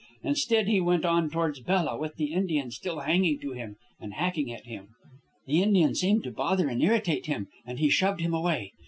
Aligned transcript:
Instead, 0.23 0.67
he 0.67 0.81
went 0.81 1.05
on 1.05 1.29
towards 1.29 1.59
Bella, 1.59 1.95
with 1.95 2.15
the 2.15 2.33
Indian 2.33 2.71
still 2.71 3.01
hanging 3.01 3.37
to 3.41 3.51
him 3.51 3.75
and 3.99 4.15
hacking 4.15 4.51
at 4.51 4.65
him. 4.65 4.95
The 5.45 5.61
Indian 5.61 5.93
seemed 5.93 6.23
to 6.23 6.31
bother 6.31 6.67
and 6.69 6.81
irritate 6.81 7.27
him, 7.27 7.49
and 7.67 7.77
he 7.77 7.91
shoved 7.91 8.19
him 8.21 8.33
away. 8.33 8.71